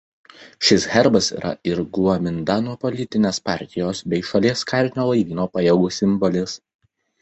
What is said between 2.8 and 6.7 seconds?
politinės partijos bei šalies karinio laivyno pajėgų simbolis.